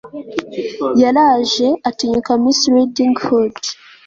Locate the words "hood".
3.23-3.59